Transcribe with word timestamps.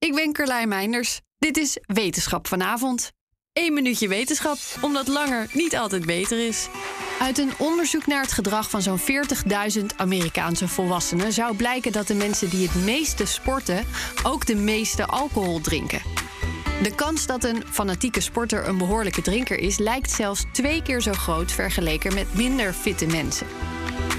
Ik 0.00 0.14
ben 0.14 0.32
Carlijn 0.32 0.68
Meinders. 0.68 1.20
Dit 1.38 1.56
is 1.56 1.78
Wetenschap 1.86 2.46
vanavond. 2.46 3.12
Eén 3.52 3.72
minuutje 3.72 4.08
wetenschap, 4.08 4.58
omdat 4.80 5.08
langer 5.08 5.50
niet 5.52 5.76
altijd 5.76 6.06
beter 6.06 6.46
is. 6.46 6.68
Uit 7.18 7.38
een 7.38 7.52
onderzoek 7.58 8.06
naar 8.06 8.22
het 8.22 8.32
gedrag 8.32 8.70
van 8.70 8.82
zo'n 8.82 8.98
40.000 8.98 9.84
Amerikaanse 9.96 10.68
volwassenen 10.68 11.32
zou 11.32 11.56
blijken 11.56 11.92
dat 11.92 12.06
de 12.06 12.14
mensen 12.14 12.50
die 12.50 12.68
het 12.68 12.84
meeste 12.84 13.24
sporten 13.24 13.84
ook 14.22 14.46
de 14.46 14.54
meeste 14.54 15.06
alcohol 15.06 15.60
drinken. 15.60 16.02
De 16.82 16.94
kans 16.94 17.26
dat 17.26 17.44
een 17.44 17.62
fanatieke 17.70 18.20
sporter 18.20 18.68
een 18.68 18.78
behoorlijke 18.78 19.22
drinker 19.22 19.58
is, 19.58 19.78
lijkt 19.78 20.10
zelfs 20.10 20.44
twee 20.52 20.82
keer 20.82 21.00
zo 21.00 21.12
groot 21.12 21.52
vergeleken 21.52 22.14
met 22.14 22.34
minder 22.34 22.72
fitte 22.72 23.06
mensen. 23.06 23.46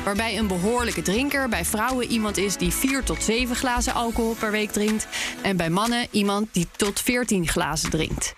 Waarbij 0.03 0.37
een 0.37 0.47
behoorlijke 0.47 1.01
drinker 1.01 1.49
bij 1.49 1.65
vrouwen 1.65 2.07
iemand 2.07 2.37
is 2.37 2.57
die 2.57 2.71
4 2.71 3.03
tot 3.03 3.23
7 3.23 3.55
glazen 3.55 3.93
alcohol 3.93 4.33
per 4.33 4.51
week 4.51 4.71
drinkt. 4.71 5.07
En 5.41 5.57
bij 5.57 5.69
mannen 5.69 6.07
iemand 6.11 6.47
die 6.51 6.67
tot 6.75 7.01
14 7.01 7.47
glazen 7.47 7.89
drinkt. 7.89 8.33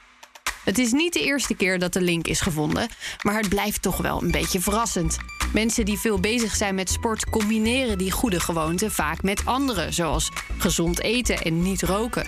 Het 0.64 0.78
is 0.78 0.92
niet 0.92 1.14
de 1.14 1.24
eerste 1.24 1.56
keer 1.56 1.80
dat 1.80 1.94
de 1.94 2.02
link 2.02 2.28
is 2.28 2.42
gevonden, 2.42 2.88
maar 3.22 3.38
het 3.38 3.50
blijft 3.50 3.82
toch 3.82 3.98
wel 3.98 4.22
een 4.22 4.32
beetje 4.32 4.62
verrassend. 4.62 5.18
Mensen 5.54 5.86
die 5.86 6.00
veel 6.00 6.20
bezig 6.20 6.56
zijn 6.56 6.76
met 6.76 6.90
sport 6.90 7.30
combineren 7.30 7.98
die 7.98 8.12
goede 8.12 8.40
gewoonten 8.40 8.92
vaak 8.92 9.22
met 9.24 9.46
andere, 9.46 9.92
zoals 9.92 10.30
gezond 10.58 11.02
eten 11.02 11.42
en 11.42 11.62
niet 11.62 11.82
roken. 11.82 12.28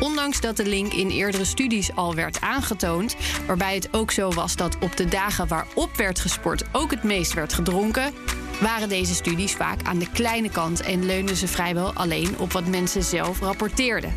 Ondanks 0.00 0.40
dat 0.40 0.56
de 0.56 0.66
link 0.66 0.92
in 0.92 1.10
eerdere 1.10 1.44
studies 1.44 1.94
al 1.94 2.14
werd 2.14 2.40
aangetoond, 2.40 3.16
waarbij 3.46 3.74
het 3.74 3.88
ook 3.92 4.10
zo 4.10 4.30
was 4.30 4.56
dat 4.56 4.76
op 4.80 4.96
de 4.96 5.04
dagen 5.04 5.48
waarop 5.48 5.96
werd 5.96 6.20
gesport 6.20 6.62
ook 6.72 6.90
het 6.90 7.02
meest 7.02 7.32
werd 7.32 7.52
gedronken, 7.52 8.12
waren 8.60 8.88
deze 8.88 9.14
studies 9.14 9.52
vaak 9.52 9.82
aan 9.82 9.98
de 9.98 10.10
kleine 10.10 10.50
kant 10.50 10.80
en 10.80 11.06
leunden 11.06 11.36
ze 11.36 11.48
vrijwel 11.48 11.92
alleen 11.92 12.38
op 12.38 12.52
wat 12.52 12.66
mensen 12.66 13.02
zelf 13.02 13.40
rapporteerden. 13.40 14.14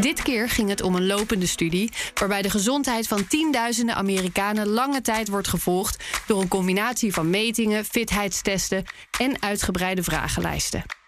Dit 0.00 0.22
keer 0.22 0.48
ging 0.48 0.68
het 0.68 0.82
om 0.82 0.94
een 0.94 1.06
lopende 1.06 1.46
studie 1.46 1.92
waarbij 2.14 2.42
de 2.42 2.50
gezondheid 2.50 3.08
van 3.08 3.26
tienduizenden 3.26 3.94
Amerikanen 3.94 4.68
lange 4.68 5.00
tijd 5.00 5.28
wordt 5.28 5.48
gevolgd 5.48 6.04
door 6.26 6.40
een 6.40 6.48
combinatie 6.48 7.12
van 7.12 7.30
metingen, 7.30 7.84
fitheidstesten 7.84 8.84
en 9.18 9.42
uitgebreide 9.42 10.02
vragenlijsten. 10.02 10.99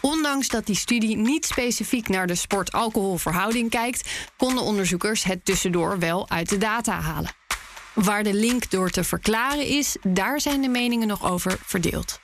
Ondanks 0.00 0.48
dat 0.48 0.66
die 0.66 0.76
studie 0.76 1.16
niet 1.16 1.44
specifiek 1.44 2.08
naar 2.08 2.26
de 2.26 2.34
sport-alcohol-verhouding 2.34 3.70
kijkt, 3.70 4.10
konden 4.36 4.64
onderzoekers 4.64 5.24
het 5.24 5.44
tussendoor 5.44 5.98
wel 5.98 6.28
uit 6.28 6.48
de 6.48 6.58
data 6.58 7.00
halen. 7.00 7.30
Waar 7.94 8.22
de 8.22 8.34
link 8.34 8.70
door 8.70 8.90
te 8.90 9.04
verklaren 9.04 9.66
is, 9.66 9.96
daar 10.02 10.40
zijn 10.40 10.60
de 10.60 10.68
meningen 10.68 11.08
nog 11.08 11.30
over 11.30 11.58
verdeeld. 11.64 12.20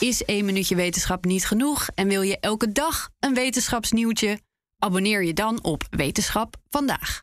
Is 0.00 0.24
één 0.24 0.44
minuutje 0.44 0.74
wetenschap 0.74 1.24
niet 1.24 1.46
genoeg 1.46 1.88
en 1.94 2.08
wil 2.08 2.22
je 2.22 2.38
elke 2.40 2.72
dag 2.72 3.08
een 3.18 3.34
wetenschapsnieuwtje? 3.34 4.40
Abonneer 4.78 5.24
je 5.24 5.32
dan 5.32 5.62
op 5.62 5.82
Wetenschap 5.90 6.56
vandaag. 6.70 7.22